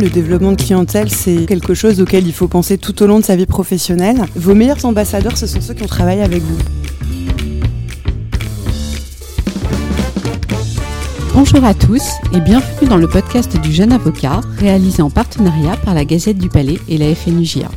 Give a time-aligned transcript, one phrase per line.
[0.00, 3.24] Le développement de clientèle, c'est quelque chose auquel il faut penser tout au long de
[3.24, 4.26] sa vie professionnelle.
[4.36, 6.56] Vos meilleurs ambassadeurs, ce sont ceux qui ont travaillé avec vous.
[11.34, 15.94] Bonjour à tous et bienvenue dans le podcast du jeune avocat réalisé en partenariat par
[15.94, 17.68] la Gazette du Palais et la FNUJA.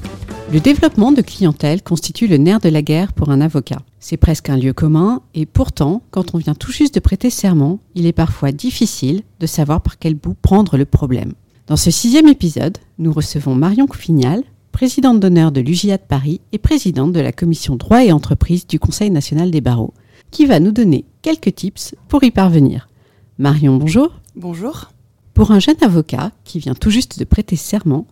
[0.53, 3.79] Le développement de clientèle constitue le nerf de la guerre pour un avocat.
[3.99, 7.79] C'est presque un lieu commun et pourtant, quand on vient tout juste de prêter serment,
[7.95, 11.33] il est parfois difficile de savoir par quel bout prendre le problème.
[11.71, 14.43] Dans ce sixième épisode, nous recevons Marion Coufignal,
[14.73, 18.77] présidente d'honneur de l'UJA de Paris et présidente de la commission droit et entreprise du
[18.77, 19.93] Conseil national des barreaux,
[20.31, 22.89] qui va nous donner quelques tips pour y parvenir.
[23.37, 24.19] Marion, bonjour.
[24.35, 24.91] Bonjour.
[25.33, 28.05] Pour un jeune avocat qui vient tout juste de prêter serment,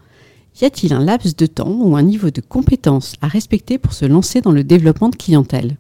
[0.62, 4.06] y a-t-il un laps de temps ou un niveau de compétence à respecter pour se
[4.06, 5.76] lancer dans le développement de clientèle?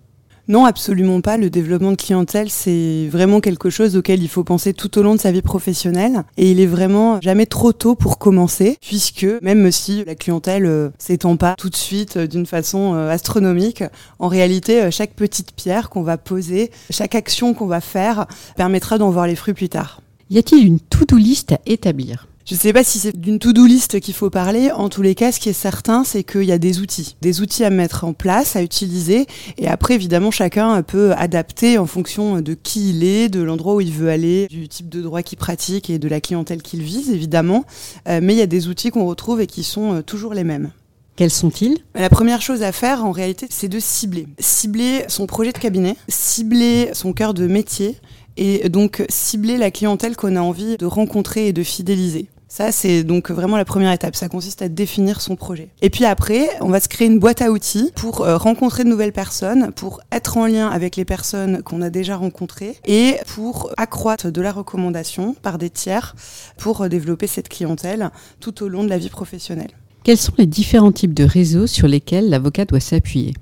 [0.50, 1.38] Non, absolument pas.
[1.38, 5.14] Le développement de clientèle, c'est vraiment quelque chose auquel il faut penser tout au long
[5.14, 6.24] de sa vie professionnelle.
[6.38, 10.90] Et il est vraiment jamais trop tôt pour commencer, puisque même si la clientèle euh,
[10.98, 13.84] s'étend pas tout de suite euh, d'une façon euh, astronomique,
[14.18, 18.26] en réalité, chaque petite pierre qu'on va poser, chaque action qu'on va faire,
[18.58, 20.02] permettra d'en voir les fruits plus tard.
[20.32, 22.28] Y a-t-il une to-do list à établir?
[22.50, 24.72] Je ne sais pas si c'est d'une to-do list qu'il faut parler.
[24.72, 27.42] En tous les cas, ce qui est certain, c'est qu'il y a des outils, des
[27.42, 29.28] outils à mettre en place, à utiliser.
[29.60, 33.82] Et après, évidemment, chacun peut adapter en fonction de qui il est, de l'endroit où
[33.82, 37.12] il veut aller, du type de droit qu'il pratique et de la clientèle qu'il vise,
[37.12, 37.66] évidemment.
[38.08, 40.44] Euh, mais il y a des outils qu'on retrouve et qui sont euh, toujours les
[40.44, 40.72] mêmes.
[41.18, 41.78] Quels sont-ils?
[41.94, 44.26] La première chose à faire, en réalité, c'est de cibler.
[44.40, 47.98] Cibler son projet de cabinet, cibler son cœur de métier
[48.38, 52.28] et donc cibler la clientèle qu'on a envie de rencontrer et de fidéliser.
[52.52, 54.16] Ça, c'est donc vraiment la première étape.
[54.16, 55.70] Ça consiste à définir son projet.
[55.84, 58.90] Et puis après, on va se créer une boîte à outils pour euh, rencontrer de
[58.90, 63.72] nouvelles personnes, pour être en lien avec les personnes qu'on a déjà rencontrées et pour
[63.78, 66.16] accroître de la recommandation par des tiers
[66.58, 69.72] pour euh, développer cette clientèle tout au long de la vie professionnelle.
[70.04, 73.36] Quels sont les différents types de réseaux sur lesquels l'avocat doit s'appuyer?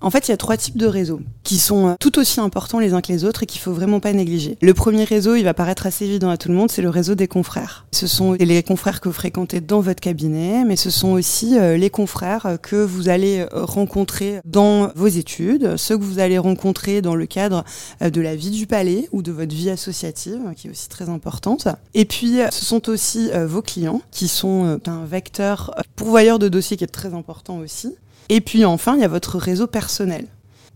[0.00, 2.78] En fait, il y a trois types de réseaux qui sont euh, tout aussi importants
[2.78, 4.56] les uns que les autres et qu'il faut vraiment pas négliger.
[4.60, 7.14] Le premier réseau, il va paraître assez évident à tout le monde, c'est le réseau
[7.14, 7.86] des confrères.
[7.92, 11.76] Ce sont les confrères que vous fréquentez dans votre cabinet, mais ce sont aussi euh,
[11.76, 17.02] les confrères euh, que vous allez rencontrer dans vos études, ceux que vous allez rencontrer
[17.02, 17.64] dans le cadre
[18.00, 21.68] de la vie du palais ou de votre vie associative, qui est aussi très importante.
[21.94, 26.84] Et puis, ce sont aussi vos clients qui sont un vecteur pourvoyeur de dossiers qui
[26.84, 27.94] est très important aussi.
[28.30, 30.24] Et puis enfin, il y a votre réseau personnel.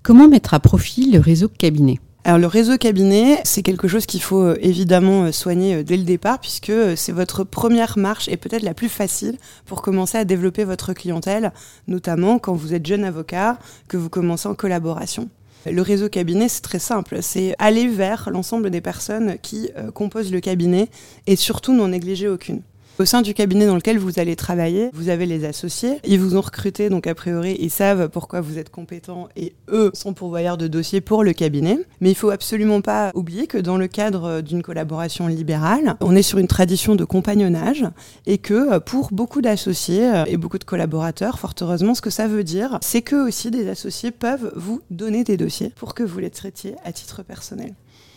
[0.03, 2.01] Comment mettre à profit le réseau cabinet?
[2.25, 5.97] Alors le réseau cabinet, c'est quelque chose qu'il faut euh, évidemment euh, soigner euh, dès
[5.97, 10.25] le départ puisque c'est votre première marche et peut-être la plus facile pour commencer à
[10.25, 11.53] développer votre clientèle,
[11.87, 15.29] notamment quand vous êtes jeune avocat, que vous commencez en collaboration.
[15.71, 20.41] Le réseau cabinet, c'est très simple, c'est aller vers l'ensemble des personnes qui composent le
[20.41, 20.91] cabinet
[21.27, 22.61] et surtout n'en négliger aucune.
[23.01, 25.99] Au sein du cabinet dans lequel vous allez travailler, vous avez les associés.
[26.05, 29.91] Ils vous ont recruté, donc a priori, ils savent pourquoi vous êtes compétent et eux
[29.95, 31.81] sont pourvoyeurs de dossiers pour le cabinet.
[32.01, 36.23] Mais il faut absolument pas oublier que dans le cadre d'une collaboration libérale, on est
[36.23, 37.85] sur une tradition de compagnonnage
[38.27, 42.45] et que pour beaucoup d'associés et beaucoup de collaborateurs, fort heureusement, ce que ça veut
[42.45, 46.31] dire, c'est que aussi des associés peuvent vous donner des dossiers pour que vous les
[46.31, 47.75] traitiez à titre personnel.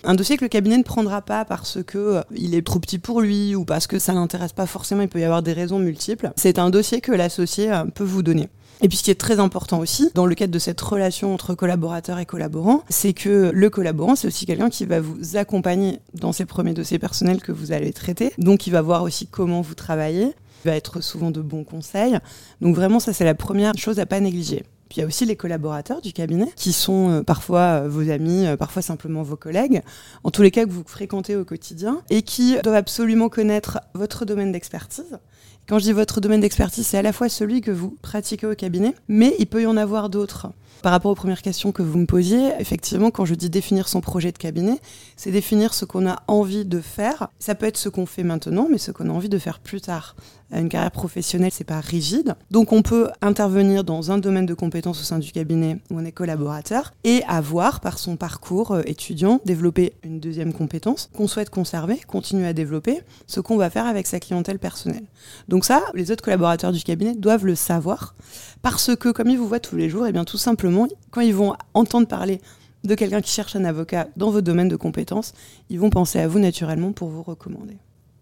[0.09, 2.97] Un dossier que le cabinet ne prendra pas parce que euh, il est trop petit
[2.97, 5.79] pour lui ou parce que ça l'intéresse pas forcément, il peut y avoir des raisons
[5.79, 6.31] multiples.
[6.37, 8.47] C'est un dossier que l'associé euh, peut vous donner.
[8.79, 11.55] Et puis ce qui est très important aussi, dans le cadre de cette relation entre
[11.55, 16.31] collaborateur et collaborant, c'est que le collaborant, c'est aussi quelqu'un qui va vous accompagner dans
[16.31, 18.31] ces premiers dossiers personnels que vous allez traiter.
[18.37, 20.27] Donc il va voir aussi comment vous travaillez,
[20.63, 22.17] il va être souvent de bons conseils.
[22.61, 24.63] Donc vraiment ça c'est la première chose à pas négliger.
[24.89, 28.09] Puis il y a aussi les collaborateurs du cabinet, qui sont euh, parfois euh, vos
[28.09, 29.81] amis, euh, parfois simplement vos collègues,
[30.23, 34.25] en tous les cas que vous fréquentez au quotidien, et qui doivent absolument connaître votre
[34.25, 35.19] domaine d'expertise.
[35.67, 38.55] Quand je dis votre domaine d'expertise, c'est à la fois celui que vous pratiquez au
[38.55, 40.47] cabinet, mais il peut y en avoir d'autres.
[40.81, 43.99] Par rapport aux premières questions que vous me posiez, effectivement, quand je dis définir son
[43.99, 44.79] projet de cabinet,
[45.17, 47.27] c'est définir ce qu'on a envie de faire.
[47.39, 49.81] Ça peut être ce qu'on fait maintenant, mais ce qu'on a envie de faire plus
[49.81, 50.15] tard.
[50.51, 52.35] Une carrière professionnelle, c'est pas rigide.
[52.51, 56.05] Donc on peut intervenir dans un domaine de compétences au sein du cabinet où on
[56.05, 61.49] est collaborateur et avoir, par son parcours euh, étudiant, développer une deuxième compétence qu'on souhaite
[61.49, 65.03] conserver, continuer à développer, ce qu'on va faire avec sa clientèle personnelle.
[65.49, 68.15] Donc ça, les autres collaborateurs du cabinet doivent le savoir
[68.61, 71.21] parce que comme ils vous voient tous les jours, et eh bien tout simplement, quand
[71.21, 72.39] ils vont entendre parler
[72.85, 75.33] de quelqu'un qui cherche un avocat dans votre domaine de compétences,
[75.69, 77.77] ils vont penser à vous naturellement pour vous recommander.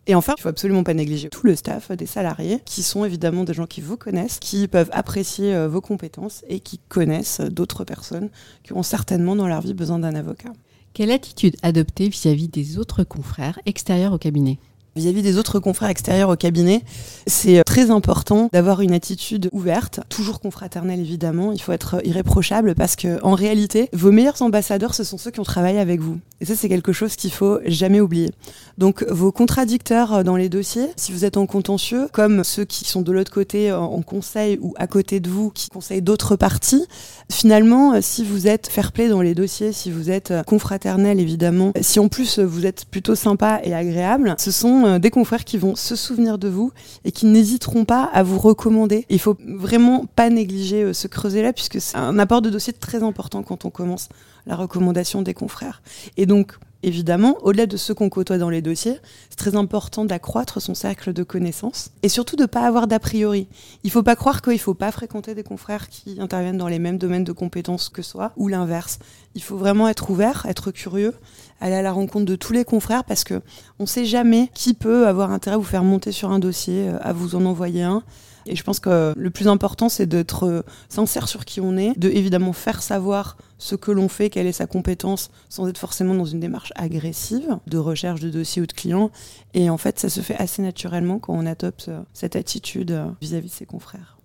[0.08, 3.44] Et enfin, il faut absolument pas négliger tout le staff des salariés, qui sont évidemment
[3.44, 7.84] des gens qui vous connaissent, qui peuvent apprécier euh, vos compétences et qui connaissent d'autres
[7.84, 8.30] personnes
[8.64, 10.54] qui ont certainement dans leur vie besoin d'un avocat.
[10.94, 14.60] Quelle attitude adopter vis-à-vis des autres confrères extérieurs au cabinet?
[14.96, 16.84] Vis-à-vis des autres confrères extérieurs au cabinet,
[17.28, 21.52] c'est très important d'avoir une attitude ouverte, toujours confraternelle évidemment.
[21.52, 25.40] Il faut être irréprochable parce que en réalité, vos meilleurs ambassadeurs, ce sont ceux qui
[25.40, 26.20] ont travaillé avec vous.
[26.42, 28.32] Et ça, c'est quelque chose qu'il faut jamais oublier.
[28.78, 33.02] Donc, vos contradicteurs dans les dossiers, si vous êtes en contentieux, comme ceux qui sont
[33.02, 36.86] de l'autre côté en conseil ou à côté de vous, qui conseillent d'autres parties,
[37.32, 42.10] finalement, si vous êtes fair-play dans les dossiers, si vous êtes confraternel évidemment, si en
[42.10, 45.96] plus vous êtes plutôt sympa et agréable, ce sont euh, des confrères qui vont se
[45.96, 46.72] souvenir de vous
[47.04, 49.06] et qui n'hésiteront pas à vous recommander.
[49.10, 53.04] Il faut vraiment pas négliger euh, ce creuset-là puisque c'est un apport de dossier très
[53.04, 54.10] important quand on commence
[54.46, 55.82] la recommandation des confrères.
[56.18, 59.00] Et donc, évidemment, au-delà de ceux qu'on côtoie dans les dossiers,
[59.30, 63.00] c'est très important d'accroître son cercle de connaissances et surtout de ne pas avoir d'a
[63.00, 63.48] priori.
[63.84, 66.68] Il ne faut pas croire qu'il ne faut pas fréquenter des confrères qui interviennent dans
[66.68, 69.00] les mêmes domaines de compétences que soi ou l'inverse.
[69.34, 71.14] Il faut vraiment être ouvert, être curieux,
[71.60, 73.42] aller à la rencontre de tous les confrères parce que
[73.80, 76.90] on ne sait jamais qui peut avoir intérêt à vous faire monter sur un dossier,
[76.90, 78.04] euh, à vous en envoyer un.
[78.46, 81.98] Et je pense que le plus important, c'est d'être euh, sincère sur qui on est,
[81.98, 86.14] de évidemment faire savoir ce que l'on fait, quelle est sa compétence, sans être forcément
[86.14, 89.12] dans une démarche agressive de recherche de dossiers ou de clients.
[89.54, 93.48] Et en fait, ça se fait assez naturellement quand on adopte euh, cette attitude vis-à-vis
[93.48, 94.16] -vis de ses confrères.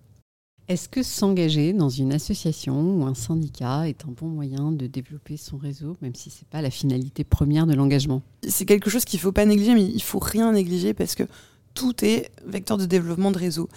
[0.71, 5.35] Est-ce que s'engager dans une association ou un syndicat est un bon moyen de développer
[5.35, 8.21] son réseau, même si ce n'est pas la finalité première de l'engagement?
[8.47, 11.23] C'est quelque chose qu'il ne faut pas négliger, mais il faut rien négliger parce que
[11.73, 13.69] tout est vecteur de développement de réseau.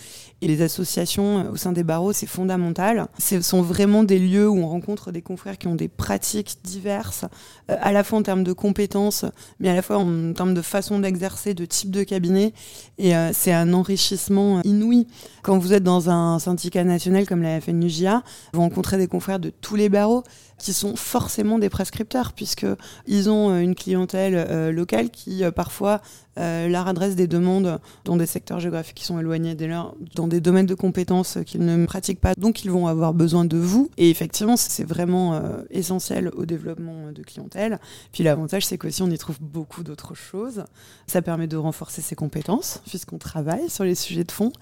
[0.43, 3.07] Et les associations euh, au sein des barreaux, c'est fondamental.
[3.19, 7.25] Ce sont vraiment des lieux où on rencontre des confrères qui ont des pratiques diverses,
[7.71, 9.25] euh, à la fois en termes de compétences,
[9.61, 12.53] mais à la fois en termes de façon d'exercer, de type de cabinet.
[12.99, 15.07] Et euh, c'est un enrichissement inouï.
[15.43, 19.51] Quand vous êtes dans un syndicat national comme la FNUJA, vous rencontrez des confrères de
[19.51, 20.25] tous les barreaux
[20.59, 26.01] qui sont forcément des prescripteurs, puisqu'ils ont une clientèle locale qui parfois
[26.37, 30.27] euh, leur adresse des demandes dans des secteurs géographiques qui sont éloignés des leurs, dans
[30.27, 33.89] des domaines de compétences qu'ils ne pratiquent pas, donc ils vont avoir besoin de vous.
[33.99, 37.79] Et effectivement, c'est vraiment euh, essentiel au développement de clientèle.
[38.13, 40.65] Puis l'avantage, c'est qu'aussi on y trouve beaucoup d'autres choses.
[41.07, 44.53] Ça permet de renforcer ses compétences, puisqu'on travaille sur les sujets de fond.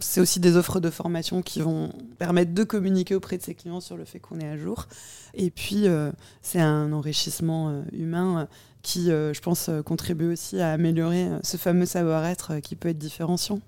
[0.00, 3.80] C'est aussi des offres de formation qui vont permettre de communiquer auprès de ses clients
[3.80, 4.86] sur le fait qu'on est à jour.
[5.34, 6.12] Et puis, euh,
[6.42, 8.48] c'est un enrichissement humain
[8.82, 12.88] qui, euh, je pense, euh, contribue aussi à améliorer euh, ce fameux savoir-être qui peut
[12.88, 13.60] être différenciant.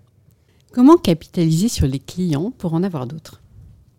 [0.73, 3.41] Comment capitaliser sur les clients pour en avoir d'autres?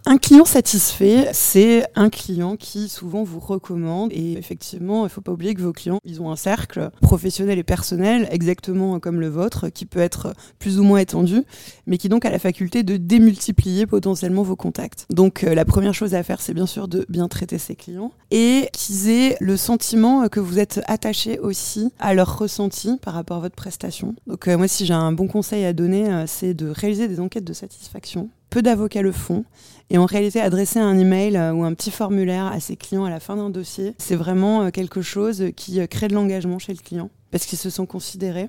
[0.06, 4.12] Un client satisfait, c'est un client qui souvent vous recommande.
[4.14, 7.58] Et effectivement, il ne faut pas oublier que vos clients, ils ont un cercle professionnel
[7.58, 11.44] et personnel, exactement comme le vôtre, qui peut être plus ou moins étendu,
[11.88, 15.06] mais qui donc a la faculté de démultiplier potentiellement vos contacts.
[15.10, 18.12] Donc euh, la première chose à faire, c'est bien sûr de bien traiter ses clients
[18.32, 23.38] et qu'ils aient le sentiment que vous êtes attaché aussi à leur ressenti par rapport
[23.38, 24.16] à votre prestation.
[24.28, 27.20] Donc euh, moi, si j'ai un bon conseil à donner, euh, c'est de réaliser des
[27.20, 29.44] enquêtes de satisfaction peu d'avocats le font.
[29.90, 33.10] Et en réalité, adresser un email euh, ou un petit formulaire à ses clients à
[33.10, 36.72] la fin d'un dossier, c'est vraiment euh, quelque chose qui euh, crée de l'engagement chez
[36.72, 38.48] le client parce qu'ils se sont considérés.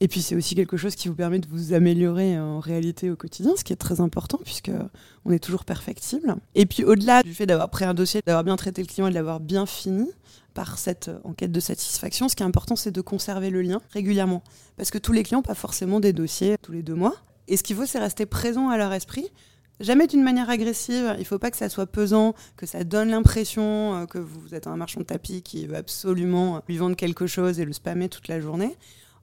[0.00, 3.16] Et puis c'est aussi quelque chose qui vous permet de vous améliorer en réalité au
[3.16, 4.70] quotidien, ce qui est très important puisque
[5.24, 6.36] on est toujours perfectible.
[6.54, 9.10] Et puis au-delà du fait d'avoir pris un dossier, d'avoir bien traité le client et
[9.10, 10.08] de l'avoir bien fini
[10.54, 14.44] par cette enquête de satisfaction, ce qui est important c'est de conserver le lien régulièrement
[14.76, 17.16] parce que tous les clients pas forcément des dossiers tous les deux mois.
[17.48, 19.30] Et ce qu'il faut, c'est rester présent à leur esprit.
[19.80, 23.10] Jamais d'une manière agressive, il ne faut pas que ça soit pesant, que ça donne
[23.10, 27.26] l'impression euh, que vous êtes un marchand de tapis qui veut absolument lui vendre quelque
[27.26, 28.76] chose et le spammer toute la journée.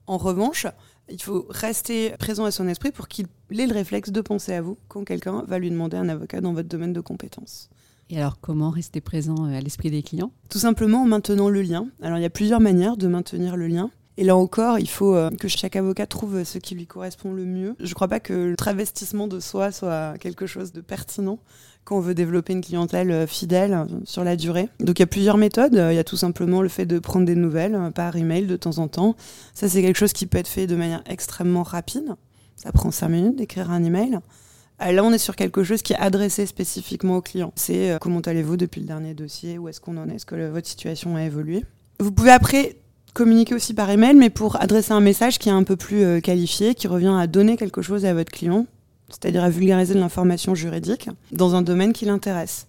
[0.07, 0.65] En revanche,
[1.09, 4.61] il faut rester présent à son esprit pour qu'il ait le réflexe de penser à
[4.61, 7.69] vous quand quelqu'un va lui demander un avocat dans votre domaine de compétences.
[8.09, 10.31] Et alors, comment rester présent euh, à l'esprit des clients?
[10.49, 11.87] Tout simplement en maintenant le lien.
[12.01, 13.91] Alors, il y a plusieurs manières de maintenir le lien.
[14.17, 17.43] Et là encore, il faut euh, que chaque avocat trouve ce qui lui correspond le
[17.43, 17.75] mieux.
[17.79, 21.39] Je ne crois pas que le travestissement de soi soit quelque chose de pertinent
[21.83, 24.69] quand on veut développer une clientèle euh, fidèle euh, sur la durée.
[24.79, 25.73] Donc il y a plusieurs méthodes.
[25.73, 28.77] Il y a tout simplement le fait de prendre des nouvelles par email de temps
[28.77, 29.15] en temps.
[29.53, 32.15] Ça, c'est quelque chose qui peut être fait de manière extrêmement rapide.
[32.55, 34.19] Ça prend cinq minutes d'écrire un email.
[34.79, 37.53] Là, on est sur quelque chose qui est adressé spécifiquement au client.
[37.55, 39.57] C'est comment allez-vous depuis le dernier dossier?
[39.57, 40.15] Où est-ce qu'on en est?
[40.15, 41.63] Est-ce que votre situation a évolué?
[41.99, 42.77] Vous pouvez après
[43.15, 46.19] communiquer aussi par email, mais pour adresser un message qui est un peu plus euh,
[46.19, 48.67] qualifié, qui revient à donner quelque chose à votre client,
[49.09, 52.67] c'est-à-dire à vulgariser de l'information juridique dans un domaine qui l'intéresse.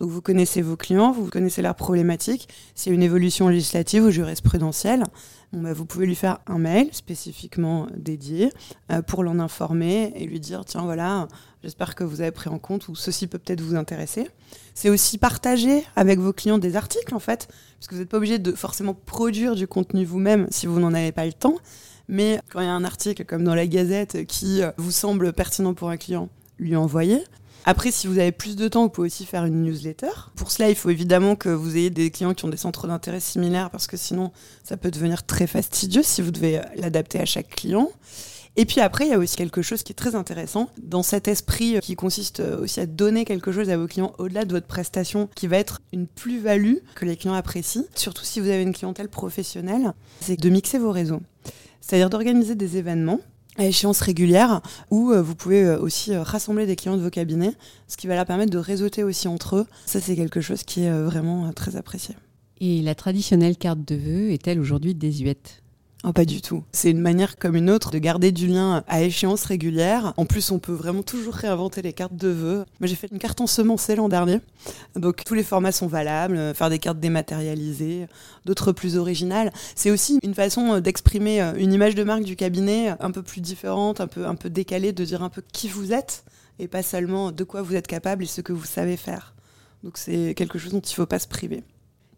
[0.00, 2.48] Donc vous connaissez vos clients, vous connaissez leurs problématiques.
[2.74, 5.04] S'il y a une évolution législative ou jurisprudentielle,
[5.52, 8.52] bah, vous pouvez lui faire un mail spécifiquement dédié
[8.92, 11.26] euh, pour l'en informer et lui dire tiens voilà,
[11.62, 14.28] j'espère que vous avez pris en compte ou ceci peut peut-être vous intéresser.
[14.74, 18.18] C'est aussi partager avec vos clients des articles en fait, parce que vous n'êtes pas
[18.18, 21.56] obligé de forcément produire du contenu vous-même si vous n'en avez pas le temps.
[22.08, 25.74] Mais quand il y a un article comme dans la Gazette qui vous semble pertinent
[25.74, 26.28] pour un client,
[26.58, 27.22] lui envoyer.
[27.70, 30.30] Après, si vous avez plus de temps, vous pouvez aussi faire une newsletter.
[30.36, 33.20] Pour cela, il faut évidemment que vous ayez des clients qui ont des centres d'intérêt
[33.20, 34.32] similaires parce que sinon,
[34.64, 37.90] ça peut devenir très fastidieux si vous devez l'adapter à chaque client.
[38.56, 41.28] Et puis après, il y a aussi quelque chose qui est très intéressant dans cet
[41.28, 45.28] esprit qui consiste aussi à donner quelque chose à vos clients au-delà de votre prestation
[45.34, 49.10] qui va être une plus-value que les clients apprécient, surtout si vous avez une clientèle
[49.10, 51.20] professionnelle, c'est de mixer vos réseaux.
[51.82, 53.20] C'est-à-dire d'organiser des événements
[53.58, 57.10] à échéance régulière où euh, vous pouvez euh, aussi euh, rassembler des clients de vos
[57.10, 57.54] cabinets,
[57.88, 59.66] ce qui va leur permettre de réseauter aussi entre eux.
[59.84, 62.14] Ça, c'est quelque chose qui est vraiment très apprécié.
[62.60, 65.62] Et la traditionnelle carte de vœux est-elle aujourd'hui désuète?
[66.04, 66.62] Oh, pas du tout.
[66.70, 70.14] C'est une manière comme une autre de garder du lien à échéance régulière.
[70.16, 72.64] En plus, on peut vraiment toujours réinventer les cartes de vœux.
[72.78, 74.38] Moi, j'ai fait une carte en semencée l'an dernier.
[74.94, 76.54] Donc, tous les formats sont valables.
[76.54, 78.06] Faire des cartes dématérialisées,
[78.44, 79.52] d'autres plus originales.
[79.74, 84.00] C'est aussi une façon d'exprimer une image de marque du cabinet un peu plus différente,
[84.00, 86.24] un peu, un peu décalée, de dire un peu qui vous êtes
[86.60, 89.34] et pas seulement de quoi vous êtes capable et ce que vous savez faire.
[89.82, 91.64] Donc, c'est quelque chose dont il ne faut pas se priver.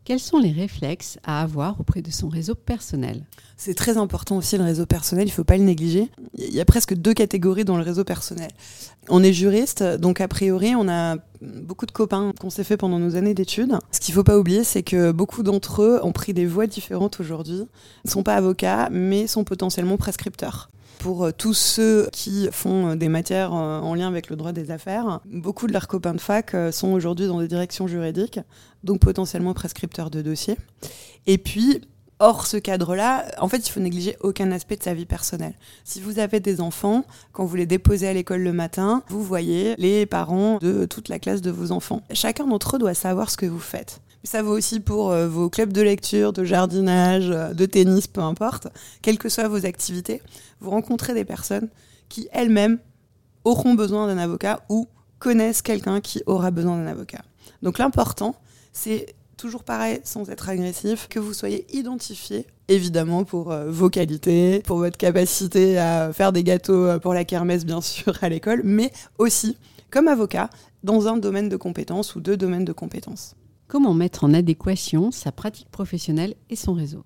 [0.04, 3.26] Quels sont les réflexes à avoir auprès de son réseau personnel?
[3.56, 6.08] C'est très important aussi le réseau personnel, il ne faut pas le négliger.
[6.38, 8.50] Il y a presque deux catégories dans le réseau personnel.
[9.10, 12.98] On est juriste, donc a priori on a beaucoup de copains qu'on s'est fait pendant
[12.98, 13.78] nos années d'études.
[13.92, 16.66] Ce qu'il ne faut pas oublier, c'est que beaucoup d'entre eux ont pris des voies
[16.66, 17.66] différentes aujourd'hui.
[18.06, 22.94] Ne sont pas avocats, mais sont potentiellement prescripteurs pour euh, tous ceux qui font euh,
[22.94, 25.20] des matières euh, en lien avec le droit des affaires.
[25.24, 28.38] Beaucoup de leurs copains de fac sont aujourd'hui dans des directions juridiques,
[28.84, 30.56] donc potentiellement prescripteurs de dossiers.
[31.26, 31.80] Et puis,
[32.22, 35.54] Hors ce cadre-là, en fait, il faut négliger aucun aspect de sa vie personnelle.
[35.84, 39.74] Si vous avez des enfants, quand vous les déposez à l'école le matin, vous voyez
[39.78, 42.02] les parents de toute la classe de vos enfants.
[42.12, 44.02] Chacun d'entre eux doit savoir ce que vous faites.
[44.22, 48.68] Ça vaut aussi pour vos clubs de lecture, de jardinage, de tennis, peu importe.
[49.00, 50.20] Quelles que soient vos activités,
[50.60, 51.68] vous rencontrez des personnes
[52.10, 52.78] qui elles-mêmes
[53.44, 57.22] auront besoin d'un avocat ou connaissent quelqu'un qui aura besoin d'un avocat.
[57.62, 58.34] Donc l'important,
[58.72, 64.60] c'est toujours pareil, sans être agressif, que vous soyez identifié, évidemment, pour euh, vos qualités,
[64.66, 68.62] pour votre capacité à faire des gâteaux euh, pour la kermesse, bien sûr, à l'école,
[68.64, 69.56] mais aussi
[69.90, 70.50] comme avocat
[70.84, 73.34] dans un domaine de compétences ou deux domaines de compétences.
[73.70, 77.04] Comment mettre en adéquation sa pratique professionnelle et son réseau?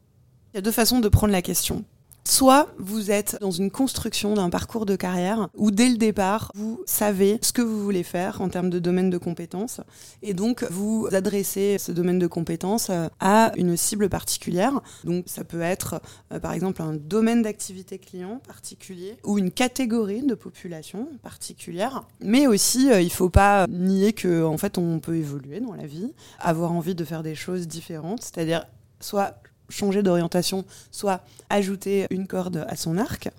[0.50, 1.84] Il y a deux façons de prendre la question.
[2.26, 6.82] Soit vous êtes dans une construction d'un parcours de carrière où dès le départ, vous
[6.86, 9.82] savez ce que vous voulez faire en termes de domaine de compétences
[10.22, 14.80] et donc vous adressez ce domaine de compétences euh, à une cible particulière.
[15.04, 16.00] Donc ça peut être
[16.32, 22.04] euh, par exemple un domaine d'activité client particulier ou une catégorie de population particulière.
[22.20, 25.74] Mais aussi, euh, il ne faut pas nier que en fait on peut évoluer dans
[25.74, 28.66] la vie, avoir envie de faire des choses différentes, c'est-à-dire
[28.98, 29.36] soit
[29.68, 33.30] changer d'orientation, soit ajouter une corde à son arc.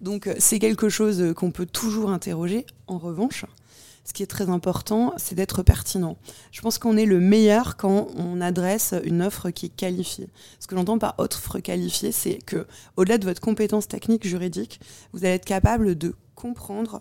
[0.00, 2.66] Donc c'est quelque chose qu'on peut toujours interroger.
[2.86, 3.44] En revanche,
[4.04, 6.18] ce qui est très important, c'est d'être pertinent.
[6.52, 10.28] Je pense qu'on est le meilleur quand on adresse une offre qui est qualifiée.
[10.60, 14.78] Ce que j'entends par offre qualifiée, c'est que au-delà de votre compétence technique juridique,
[15.12, 17.00] vous allez être capable de comprendre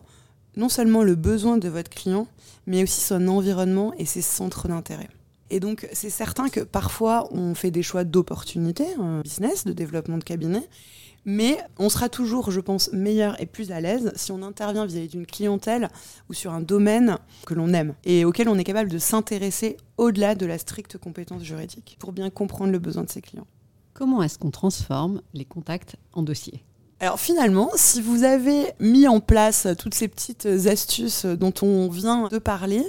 [0.56, 2.28] non seulement le besoin de votre client,
[2.68, 5.10] mais aussi son environnement et ses centres d'intérêt.
[5.54, 10.18] Et donc, c'est certain que parfois, on fait des choix d'opportunité, un business, de développement
[10.18, 10.68] de cabinet,
[11.26, 15.10] mais on sera toujours, je pense, meilleur et plus à l'aise si on intervient vis-à-vis
[15.10, 15.90] d'une clientèle
[16.28, 20.34] ou sur un domaine que l'on aime et auquel on est capable de s'intéresser au-delà
[20.34, 23.46] de la stricte compétence juridique pour bien comprendre le besoin de ses clients.
[23.94, 26.64] Comment est-ce qu'on transforme les contacts en dossiers?
[27.04, 32.30] Alors finalement, si vous avez mis en place toutes ces petites astuces dont on vient
[32.30, 32.82] de parler,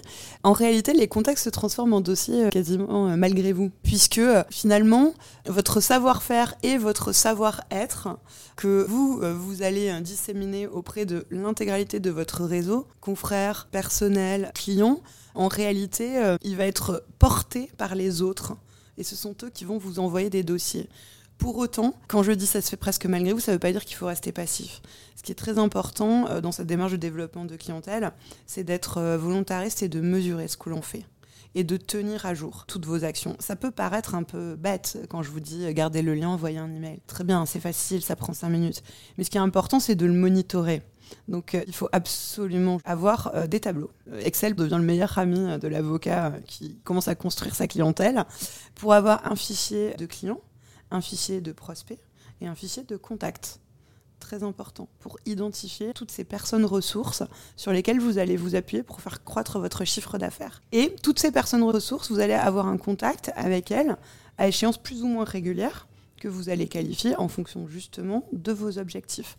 [0.44, 5.14] en réalité, les contacts se transforment en dossiers quasiment euh, malgré vous, puisque euh, finalement,
[5.46, 8.20] votre savoir-faire et votre savoir-être
[8.54, 15.00] que vous, euh, vous allez disséminer auprès de l'intégralité de votre réseau, confrères, personnel, clients,
[15.34, 18.54] en réalité, il va être porté par les autres.
[18.96, 20.88] Et ce sont eux qui vont vous envoyer des dossiers.
[21.44, 23.70] Pour autant, quand je dis ça se fait presque malgré vous, ça ne veut pas
[23.70, 24.80] dire qu'il faut rester passif.
[25.14, 28.12] Ce qui est très important euh, dans cette démarche de développement de clientèle,
[28.46, 31.04] c'est d'être euh, volontariste et de mesurer ce que l'on fait
[31.54, 33.36] et de tenir à jour toutes vos actions.
[33.40, 36.56] Ça peut paraître un peu bête quand je vous dis euh, gardez le lien, envoyez
[36.56, 37.00] un email.
[37.06, 38.82] Très bien, c'est facile, ça prend cinq minutes.
[39.18, 40.80] Mais ce qui est important, c'est de le monitorer.
[41.28, 43.90] Donc il faut absolument avoir des tableaux.
[44.20, 48.24] Excel devient le meilleur ami de l'avocat qui commence à construire sa clientèle
[48.74, 50.40] pour avoir un fichier de clients
[50.94, 51.98] un fichier de prospects
[52.40, 53.60] et un fichier de contacts.
[54.20, 57.24] Très important pour identifier toutes ces personnes ressources
[57.56, 60.62] sur lesquelles vous allez vous appuyer pour faire croître votre chiffre d'affaires.
[60.72, 63.96] Et toutes ces personnes ressources, vous allez avoir un contact avec elles
[64.38, 65.86] à échéance plus ou moins régulière
[66.24, 69.36] que vous allez qualifier en fonction justement de vos objectifs.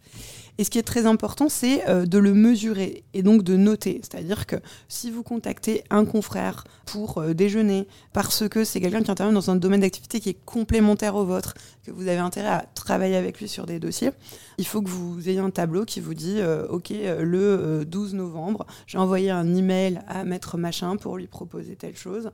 [0.59, 4.01] Et ce qui est très important, c'est euh, de le mesurer et donc de noter.
[4.03, 9.09] C'est-à-dire que si vous contactez un confrère pour euh, déjeuner parce que c'est quelqu'un qui
[9.09, 12.65] intervient dans un domaine d'activité qui est complémentaire au vôtre, que vous avez intérêt à
[12.75, 14.11] travailler avec lui sur des dossiers,
[14.59, 18.67] il faut que vous ayez un tableau qui vous dit euh, OK, le 12 novembre,
[18.85, 22.29] j'ai envoyé un email à maître machin pour lui proposer telle chose.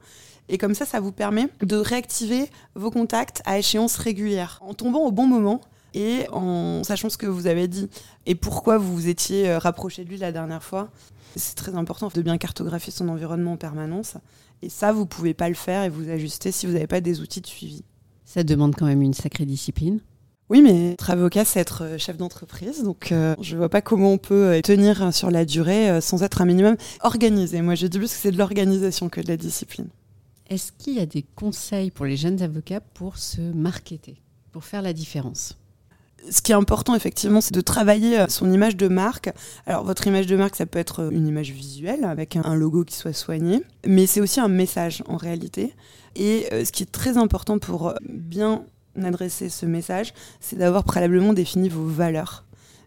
[0.50, 5.06] Et comme ça, ça vous permet de réactiver vos contacts à échéance régulière en tombant
[5.06, 5.62] au bon moment
[5.94, 7.90] et en sachant ce que vous avez dit
[8.26, 10.90] et pourquoi vous vous étiez euh, rapproché de lui la dernière fois.
[11.36, 14.16] C'est très important de bien cartographier son environnement en permanence.
[14.62, 17.22] Et ça, vous pouvez pas le faire et vous ajuster si vous n'avez pas des
[17.22, 17.84] outils de suivi.
[18.26, 20.02] Ça demande quand même une sacrée discipline.
[20.50, 22.84] Oui, mais être avocat, c'est être euh, chef d'entreprise.
[22.84, 26.46] Donc, euh, je vois pas comment on peut tenir sur la durée sans être un
[26.46, 27.62] minimum organisé.
[27.62, 29.88] Moi, je dis plus que c'est de l'organisation que de la discipline.
[30.50, 34.22] Est-ce qu'il y a des conseils pour les jeunes avocats pour se marketer,
[34.52, 35.56] pour faire la différence
[36.30, 39.32] ce qui est important, effectivement, c'est de travailler euh, son image de marque.
[39.66, 42.96] Alors, votre image de marque, ça peut être une image visuelle avec un logo qui
[42.96, 45.74] soit soigné, mais c'est aussi un message en réalité.
[46.16, 48.64] Et euh, ce qui est très important pour euh, bien
[49.02, 52.44] adresser ce message, c'est d'avoir préalablement défini vos valeurs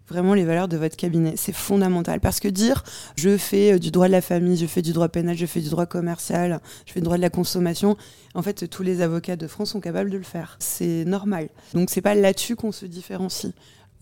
[0.09, 1.35] vraiment les valeurs de votre cabinet.
[1.37, 2.85] C'est fondamental parce que dire
[3.17, 5.61] je fais euh, du droit de la famille, je fais du droit pénal, je fais
[5.61, 7.97] du droit commercial, je fais du droit de la consommation,
[8.35, 10.57] en fait tous les avocats de France sont capables de le faire.
[10.59, 11.49] C'est normal.
[11.73, 13.53] Donc c'est pas là-dessus qu'on se différencie.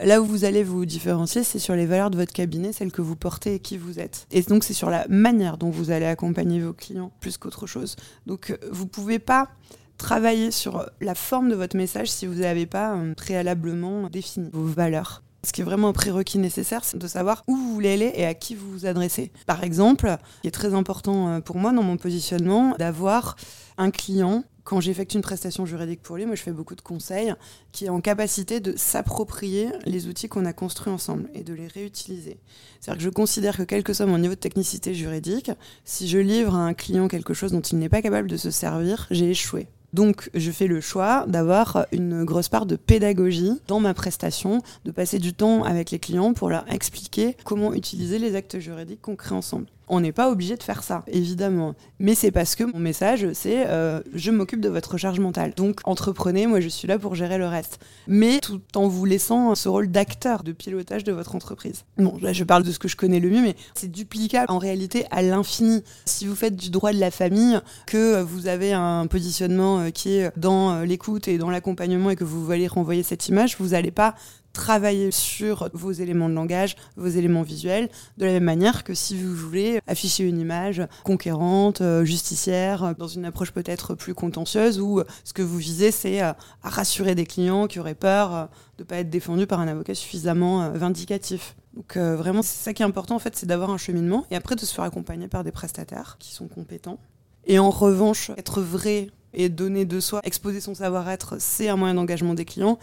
[0.00, 3.02] Là où vous allez vous différencier, c'est sur les valeurs de votre cabinet, celles que
[3.02, 4.26] vous portez et qui vous êtes.
[4.32, 7.94] Et donc c'est sur la manière dont vous allez accompagner vos clients plus qu'autre chose.
[8.26, 9.50] Donc euh, vous pouvez pas
[9.98, 14.64] travailler sur la forme de votre message si vous n'avez pas euh, préalablement défini vos
[14.64, 15.22] valeurs.
[15.44, 18.24] Ce qui est vraiment un prérequis nécessaire, c'est de savoir où vous voulez aller et
[18.24, 19.32] à qui vous vous adressez.
[19.46, 23.36] Par exemple, il est très important euh, pour moi dans mon positionnement d'avoir
[23.76, 27.34] un client quand j'effectue une prestation juridique pour lui, moi je fais beaucoup de conseils,
[27.72, 31.66] qui est en capacité de s'approprier les outils qu'on a construits ensemble et de les
[31.66, 32.38] réutiliser.
[32.80, 35.50] C'est-à-dire que je considère que quel que soit mon niveau de technicité juridique,
[35.84, 38.50] si je livre à un client quelque chose dont il n'est pas capable de se
[38.50, 39.66] servir, j'ai échoué.
[39.92, 44.90] Donc, je fais le choix d'avoir une grosse part de pédagogie dans ma prestation, de
[44.90, 49.16] passer du temps avec les clients pour leur expliquer comment utiliser les actes juridiques qu'on
[49.16, 49.66] crée ensemble.
[49.94, 51.74] On n'est pas obligé de faire ça, évidemment.
[51.98, 55.52] Mais c'est parce que mon message, c'est euh, je m'occupe de votre charge mentale.
[55.54, 57.78] Donc entreprenez, moi je suis là pour gérer le reste.
[58.08, 61.84] Mais tout en vous laissant ce rôle d'acteur, de pilotage de votre entreprise.
[61.98, 64.56] Bon, là je parle de ce que je connais le mieux, mais c'est duplicable en
[64.56, 65.84] réalité à l'infini.
[66.06, 70.14] Si vous faites du droit de la famille, que vous avez un positionnement euh, qui
[70.14, 73.68] est dans euh, l'écoute et dans l'accompagnement et que vous voulez renvoyer cette image, vous
[73.68, 74.14] n'allez pas
[74.52, 77.88] travailler sur vos éléments de langage, vos éléments visuels,
[78.18, 82.92] de la même manière que si vous voulez afficher une image conquérante, euh, justicière, euh,
[82.96, 87.14] dans une approche peut-être plus contentieuse, où euh, ce que vous visez, c'est à rassurer
[87.14, 91.56] des clients qui auraient peur de ne pas être défendus par un avocat suffisamment vindicatif.
[91.74, 94.56] Donc vraiment, c'est ça qui est important en fait, c'est d'avoir un cheminement et après
[94.56, 96.98] de se faire accompagner par des prestataires qui sont compétents.
[97.46, 101.94] Et en revanche, être vrai et donner de soi, exposer son savoir-être, c'est un moyen
[101.94, 102.78] d'engagement des clients.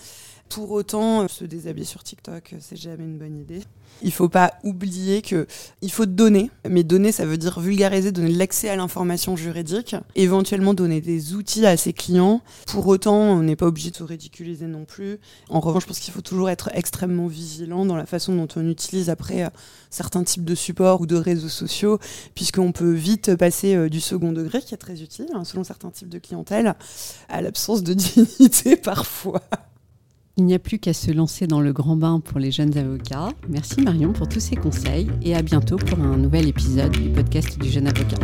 [0.49, 3.61] Pour autant, se déshabiller sur TikTok, c'est jamais une bonne idée.
[4.01, 5.45] Il faut pas oublier que
[5.83, 10.73] il faut donner, mais donner, ça veut dire vulgariser, donner l'accès à l'information juridique, éventuellement
[10.73, 12.41] donner des outils à ses clients.
[12.65, 15.19] Pour autant, on n'est pas obligé de se ridiculiser non plus.
[15.49, 18.67] En revanche, je pense qu'il faut toujours être extrêmement vigilant dans la façon dont on
[18.67, 19.49] utilise après euh,
[19.91, 21.99] certains types de supports ou de réseaux sociaux,
[22.33, 25.91] puisqu'on peut vite passer euh, du second degré, qui est très utile, hein, selon certains
[25.91, 26.73] types de clientèle,
[27.27, 29.41] à l'absence de dignité parfois.
[30.39, 33.27] Il n'y a plus qu'à se lancer dans le grand bain pour les jeunes avocats.
[33.49, 37.59] Merci Marion pour tous ces conseils et à bientôt pour un nouvel épisode du podcast
[37.59, 38.19] du jeune avocat.